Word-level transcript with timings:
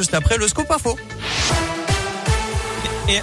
Juste 0.00 0.14
après 0.14 0.36
le 0.36 0.46
scoop 0.46 0.70
info. 0.70 0.96
Et 3.08 3.18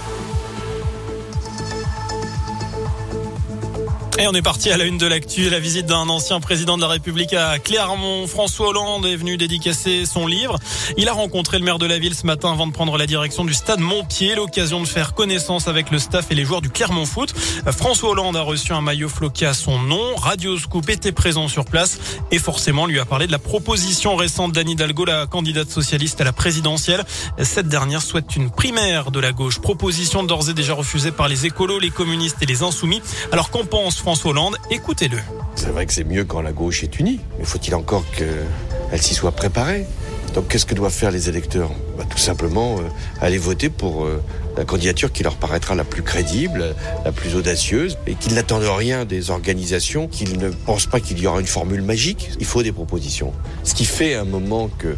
Et 4.18 4.26
on 4.26 4.32
est 4.32 4.40
parti 4.40 4.70
à 4.70 4.78
la 4.78 4.86
une 4.86 4.96
de 4.96 5.06
l'actu, 5.06 5.50
la 5.50 5.60
visite 5.60 5.84
d'un 5.84 6.08
ancien 6.08 6.40
président 6.40 6.78
de 6.78 6.82
la 6.82 6.88
République 6.88 7.34
à 7.34 7.58
Clermont. 7.58 8.26
François 8.26 8.68
Hollande 8.68 9.04
est 9.04 9.14
venu 9.14 9.36
dédicacer 9.36 10.06
son 10.06 10.26
livre. 10.26 10.58
Il 10.96 11.10
a 11.10 11.12
rencontré 11.12 11.58
le 11.58 11.66
maire 11.66 11.78
de 11.78 11.84
la 11.84 11.98
ville 11.98 12.14
ce 12.14 12.24
matin 12.24 12.50
avant 12.50 12.66
de 12.66 12.72
prendre 12.72 12.96
la 12.96 13.06
direction 13.06 13.44
du 13.44 13.52
stade 13.52 13.78
Montpied, 13.78 14.34
l'occasion 14.34 14.80
de 14.80 14.86
faire 14.86 15.12
connaissance 15.12 15.68
avec 15.68 15.90
le 15.90 15.98
staff 15.98 16.30
et 16.30 16.34
les 16.34 16.46
joueurs 16.46 16.62
du 16.62 16.70
Clermont 16.70 17.04
Foot. 17.04 17.34
François 17.76 18.08
Hollande 18.08 18.38
a 18.38 18.40
reçu 18.40 18.72
un 18.72 18.80
maillot 18.80 19.10
floqué 19.10 19.44
à 19.44 19.52
son 19.52 19.78
nom. 19.80 20.16
Radio 20.16 20.58
Scoop 20.58 20.88
était 20.88 21.12
présent 21.12 21.46
sur 21.46 21.66
place 21.66 21.98
et 22.30 22.38
forcément 22.38 22.86
lui 22.86 22.98
a 22.98 23.04
parlé 23.04 23.26
de 23.26 23.32
la 23.32 23.38
proposition 23.38 24.16
récente 24.16 24.52
d'Anne 24.52 24.70
Hidalgo, 24.70 25.04
la 25.04 25.26
candidate 25.26 25.68
socialiste 25.68 26.22
à 26.22 26.24
la 26.24 26.32
présidentielle. 26.32 27.04
Cette 27.42 27.68
dernière 27.68 28.00
souhaite 28.00 28.34
une 28.34 28.50
primaire 28.50 29.10
de 29.10 29.20
la 29.20 29.32
gauche. 29.32 29.58
Proposition 29.58 30.24
d'ores 30.24 30.48
et 30.48 30.54
déjà 30.54 30.72
refusée 30.72 31.12
par 31.12 31.28
les 31.28 31.44
écolos, 31.44 31.78
les 31.78 31.90
communistes 31.90 32.38
et 32.40 32.46
les 32.46 32.62
insoumis. 32.62 33.02
Alors 33.30 33.50
qu'en 33.50 33.66
pense 33.66 34.05
François 34.06 34.30
Hollande. 34.30 34.56
Écoutez-le. 34.70 35.18
C'est 35.56 35.70
vrai 35.70 35.84
que 35.84 35.92
c'est 35.92 36.04
mieux 36.04 36.24
quand 36.24 36.40
la 36.40 36.52
gauche 36.52 36.84
est 36.84 37.00
unie, 37.00 37.18
mais 37.40 37.44
faut-il 37.44 37.74
encore 37.74 38.04
qu'elle 38.12 39.02
s'y 39.02 39.14
soit 39.14 39.32
préparée? 39.32 39.84
Donc 40.32 40.46
qu'est-ce 40.46 40.64
que 40.64 40.76
doivent 40.76 40.92
faire 40.92 41.10
les 41.10 41.28
électeurs? 41.28 41.72
Bah, 41.98 42.04
Tout 42.08 42.16
simplement 42.16 42.76
euh, 42.76 42.82
aller 43.20 43.36
voter 43.36 43.68
pour 43.68 44.04
euh, 44.04 44.22
la 44.56 44.64
candidature 44.64 45.10
qui 45.10 45.24
leur 45.24 45.34
paraîtra 45.34 45.74
la 45.74 45.82
plus 45.82 46.04
crédible, 46.04 46.76
la 47.04 47.10
plus 47.10 47.34
audacieuse, 47.34 47.98
et 48.06 48.14
qu'ils 48.14 48.34
n'attendent 48.34 48.62
rien 48.62 49.04
des 49.06 49.30
organisations, 49.30 50.06
qu'ils 50.06 50.38
ne 50.38 50.50
pensent 50.50 50.86
pas 50.86 51.00
qu'il 51.00 51.18
y 51.18 51.26
aura 51.26 51.40
une 51.40 51.48
formule 51.48 51.82
magique. 51.82 52.30
Il 52.38 52.46
faut 52.46 52.62
des 52.62 52.70
propositions. 52.70 53.32
Ce 53.64 53.74
qui 53.74 53.86
fait 53.86 54.14
un 54.14 54.24
moment 54.24 54.68
que 54.78 54.94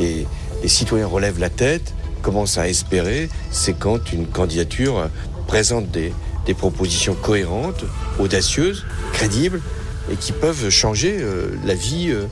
les 0.00 0.26
citoyens 0.66 1.06
relèvent 1.06 1.38
la 1.38 1.50
tête, 1.50 1.94
commencent 2.22 2.58
à 2.58 2.68
espérer, 2.68 3.28
c'est 3.52 3.78
quand 3.78 4.12
une 4.12 4.26
candidature 4.26 5.08
présente 5.46 5.92
des, 5.92 6.12
des 6.48 6.54
propositions 6.54 7.14
cohérentes, 7.14 7.84
audacieuses, 8.18 8.86
crédibles 9.12 9.60
et 10.10 10.16
qui 10.16 10.32
peuvent 10.32 10.70
changer 10.70 11.18
euh, 11.20 11.54
la 11.66 11.74
vie 11.74 12.08
euh, 12.08 12.24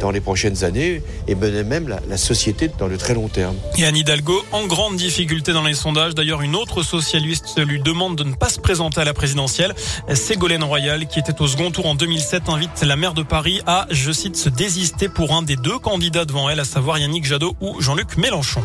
dans 0.00 0.10
les 0.10 0.20
prochaines 0.20 0.64
années 0.64 1.02
et 1.28 1.36
même 1.36 1.88
la, 1.88 2.00
la, 2.08 2.16
société 2.16 2.68
dans 2.80 2.88
le 2.88 2.98
très 2.98 3.14
long 3.14 3.28
terme. 3.28 3.54
Et 3.78 3.84
Anne 3.84 3.96
Hidalgo 3.96 4.42
en 4.50 4.66
grande 4.66 4.96
difficulté 4.96 5.52
dans 5.52 5.62
les 5.62 5.74
sondages. 5.74 6.16
D'ailleurs, 6.16 6.42
une 6.42 6.56
autre 6.56 6.82
socialiste 6.82 7.60
lui 7.64 7.80
demande 7.80 8.16
de 8.16 8.24
ne 8.24 8.34
pas 8.34 8.48
se 8.48 8.58
présenter 8.58 9.00
à 9.00 9.04
la 9.04 9.14
présidentielle. 9.14 9.72
Ségolène 10.12 10.64
Royal, 10.64 11.06
qui 11.06 11.20
était 11.20 11.40
au 11.40 11.46
second 11.46 11.70
tour 11.70 11.86
en 11.86 11.94
2007, 11.94 12.48
invite 12.48 12.82
la 12.82 12.96
maire 12.96 13.14
de 13.14 13.22
Paris 13.22 13.60
à, 13.66 13.86
je 13.90 14.10
cite, 14.10 14.36
se 14.36 14.48
désister 14.48 15.08
pour 15.08 15.32
un 15.32 15.42
des 15.42 15.56
deux 15.56 15.78
candidats 15.78 16.24
devant 16.24 16.50
elle, 16.50 16.58
à 16.58 16.64
savoir 16.64 16.98
Yannick 16.98 17.24
Jadot 17.24 17.54
ou 17.60 17.80
Jean-Luc 17.80 18.16
Mélenchon. 18.16 18.62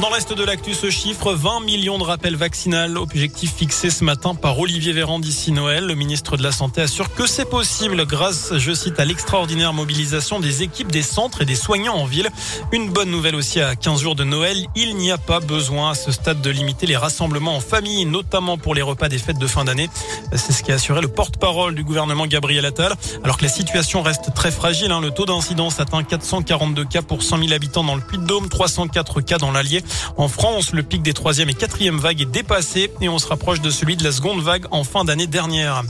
Dans 0.00 0.08
le 0.08 0.14
reste 0.14 0.32
de 0.32 0.44
l'actu, 0.44 0.72
ce 0.72 0.88
chiffre, 0.88 1.34
20 1.34 1.60
millions 1.60 1.98
de 1.98 2.04
rappels 2.04 2.34
vaccinal, 2.34 2.96
objectif 2.96 3.54
fixé 3.54 3.90
ce 3.90 4.02
matin 4.02 4.34
par 4.34 4.58
Olivier 4.58 4.94
Véran 4.94 5.18
d'ici 5.18 5.52
Noël. 5.52 5.84
Le 5.84 5.94
ministre 5.94 6.38
de 6.38 6.42
la 6.42 6.52
Santé 6.52 6.80
assure 6.80 7.12
que 7.12 7.26
c'est 7.26 7.44
possible 7.44 8.06
grâce, 8.06 8.56
je 8.56 8.72
cite, 8.72 8.98
à 8.98 9.04
l'extraordinaire 9.04 9.74
mobilisation 9.74 10.40
des 10.40 10.62
équipes 10.62 10.90
des 10.90 11.02
centres 11.02 11.42
et 11.42 11.44
des 11.44 11.54
soignants 11.54 11.96
en 11.96 12.06
ville. 12.06 12.30
Une 12.72 12.88
bonne 12.88 13.10
nouvelle 13.10 13.34
aussi 13.34 13.60
à 13.60 13.76
15 13.76 14.00
jours 14.00 14.14
de 14.14 14.24
Noël, 14.24 14.64
il 14.74 14.96
n'y 14.96 15.10
a 15.10 15.18
pas 15.18 15.38
besoin 15.38 15.90
à 15.90 15.94
ce 15.94 16.12
stade 16.12 16.40
de 16.40 16.48
limiter 16.48 16.86
les 16.86 16.96
rassemblements 16.96 17.56
en 17.56 17.60
famille, 17.60 18.06
notamment 18.06 18.56
pour 18.56 18.74
les 18.74 18.82
repas 18.82 19.10
des 19.10 19.18
fêtes 19.18 19.38
de 19.38 19.46
fin 19.46 19.66
d'année. 19.66 19.90
C'est 20.32 20.52
ce 20.52 20.62
qu'a 20.62 20.76
assuré 20.76 21.02
le 21.02 21.08
porte-parole 21.08 21.74
du 21.74 21.84
gouvernement 21.84 22.26
Gabriel 22.26 22.64
Attal. 22.64 22.94
Alors 23.22 23.36
que 23.36 23.42
la 23.42 23.50
situation 23.50 24.00
reste 24.00 24.32
très 24.34 24.50
fragile, 24.50 24.92
hein, 24.92 25.02
le 25.02 25.10
taux 25.10 25.26
d'incidence 25.26 25.78
atteint 25.78 26.02
442 26.02 26.86
cas 26.86 27.02
pour 27.02 27.22
100 27.22 27.36
000 27.36 27.52
habitants 27.52 27.84
dans 27.84 27.96
le 27.96 28.00
Puy-de-Dôme, 28.00 28.48
304 28.48 29.20
cas 29.20 29.36
dans 29.36 29.50
l'Allier. 29.50 29.84
En 30.16 30.28
France, 30.28 30.72
le 30.72 30.82
pic 30.82 31.02
des 31.02 31.12
troisième 31.12 31.48
et 31.48 31.54
quatrième 31.54 31.98
vagues 31.98 32.22
est 32.22 32.30
dépassé 32.30 32.90
et 33.00 33.08
on 33.08 33.18
se 33.18 33.26
rapproche 33.26 33.60
de 33.60 33.70
celui 33.70 33.96
de 33.96 34.04
la 34.04 34.12
seconde 34.12 34.40
vague 34.40 34.66
en 34.70 34.84
fin 34.84 35.04
d'année 35.04 35.26
dernière. 35.26 35.82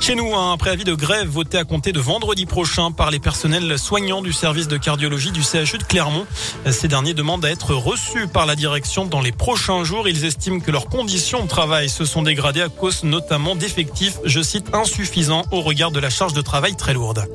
Chez 0.00 0.14
nous, 0.14 0.34
un 0.34 0.56
préavis 0.56 0.84
de 0.84 0.94
grève 0.94 1.28
voté 1.28 1.58
à 1.58 1.64
compter 1.64 1.92
de 1.92 2.00
vendredi 2.00 2.46
prochain 2.46 2.92
par 2.92 3.10
les 3.10 3.18
personnels 3.18 3.78
soignants 3.78 4.22
du 4.22 4.32
service 4.32 4.68
de 4.68 4.76
cardiologie 4.76 5.30
du 5.30 5.42
CHU 5.42 5.78
de 5.78 5.84
Clermont. 5.84 6.26
Ces 6.70 6.88
derniers 6.88 7.14
demandent 7.14 7.44
à 7.44 7.50
être 7.50 7.74
reçus 7.74 8.28
par 8.28 8.46
la 8.46 8.56
direction 8.56 9.04
dans 9.06 9.20
les 9.20 9.32
prochains 9.32 9.84
jours. 9.84 10.08
Ils 10.08 10.24
estiment 10.24 10.60
que 10.60 10.70
leurs 10.70 10.86
conditions 10.86 11.42
de 11.42 11.48
travail 11.48 11.88
se 11.88 12.04
sont 12.04 12.22
dégradées 12.22 12.62
à 12.62 12.68
cause 12.68 13.04
notamment 13.04 13.56
d'effectifs, 13.56 14.18
je 14.24 14.40
cite, 14.40 14.74
insuffisants 14.74 15.42
au 15.50 15.60
regard 15.60 15.90
de 15.90 16.00
la 16.00 16.10
charge 16.10 16.34
de 16.34 16.42
travail 16.42 16.76
très 16.76 16.94
lourde. 16.94 17.26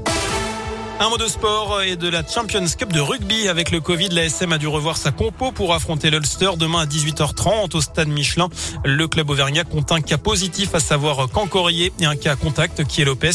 Un 1.04 1.10
mot 1.10 1.18
de 1.18 1.26
sport 1.26 1.82
et 1.82 1.96
de 1.96 2.08
la 2.08 2.22
Champions 2.24 2.64
Cup 2.78 2.94
de 2.94 3.00
rugby. 3.00 3.48
Avec 3.48 3.72
le 3.72 3.80
Covid, 3.80 4.10
la 4.10 4.26
SM 4.26 4.54
a 4.54 4.60
dû 4.60 4.68
revoir 4.68 4.98
sa 4.98 5.10
compo 5.10 5.52
pour 5.52 5.74
affronter 5.74 6.12
l'Ulster 6.12 6.52
demain 6.60 6.82
à 6.82 6.86
18h30 6.86 7.76
au 7.76 7.82
stade 7.82 8.08
Michelin. 8.08 8.50
Le 8.86 9.08
club 9.08 9.32
auvergnat 9.32 9.64
compte 9.64 9.92
un 9.92 10.02
cas 10.02 10.20
positif, 10.20 10.76
à 10.76 10.80
savoir 10.80 11.28
Cancorier 11.30 11.92
et 12.00 12.06
un 12.06 12.16
cas 12.16 12.34
à 12.34 12.36
contact 12.36 12.84
qui 12.84 13.02
est 13.02 13.06
Lopez. 13.06 13.32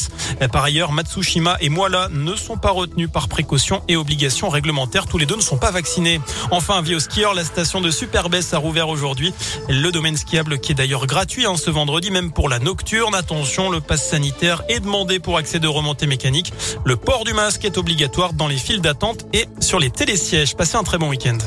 Par 0.53 0.63
ailleurs, 0.63 0.93
Matsushima 0.93 1.57
et 1.61 1.69
Moala 1.69 2.09
ne 2.13 2.37
sont 2.37 2.57
pas 2.57 2.71
retenus 2.71 3.11
par 3.11 3.27
précaution 3.27 3.83
et 3.89 3.97
obligation 3.97 4.49
réglementaire. 4.49 5.07
Tous 5.07 5.19
les 5.19 5.27
deux 5.27 5.35
ne 5.35 5.41
sont 5.41 5.59
pas 5.59 5.73
vaccinés. 5.73 6.21
Enfin, 6.53 6.81
vie 6.83 6.95
au 6.95 7.01
skieur, 7.01 7.35
la 7.35 7.43
station 7.43 7.81
de 7.81 7.91
Superbès 7.91 8.55
a 8.55 8.59
rouvert 8.59 8.89
aujourd'hui. 8.89 9.35
Le 9.69 9.91
domaine 9.91 10.17
skiable 10.17 10.61
qui 10.61 10.71
est 10.71 10.77
d'ailleurs 10.77 11.09
gratuit 11.09 11.47
hein, 11.47 11.57
ce 11.57 11.71
vendredi, 11.71 12.13
même 12.13 12.31
pour 12.31 12.49
la 12.49 12.61
nocturne. 12.61 13.17
Attention, 13.17 13.71
le 13.71 13.81
pass 13.81 14.09
sanitaire 14.09 14.63
est 14.69 14.79
demandé 14.79 15.19
pour 15.19 15.37
accéder 15.37 15.67
aux 15.67 15.73
remontées 15.73 16.07
mécaniques. 16.07 16.53
Le 16.85 16.95
port 16.95 17.25
du 17.25 17.35
masque 17.57 17.65
est 17.65 17.79
obligatoire 17.79 18.35
dans 18.35 18.49
les 18.49 18.59
files 18.59 18.83
d'attente 18.83 19.25
et 19.33 19.47
sur 19.61 19.79
les 19.79 19.89
télésièges. 19.89 20.55
Passez 20.57 20.77
un 20.77 20.83
très 20.83 20.99
bon 20.99 21.09
week-end. 21.09 21.39